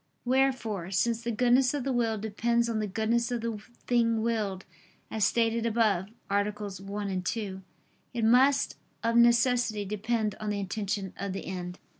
[0.25, 4.65] Wherefore, since the goodness of the will depends on the goodness of the thing willed,
[5.11, 6.43] as stated above (AA.
[6.43, 7.61] 1, 2),
[8.11, 11.77] it must, of necessity, depend on the intention of the end.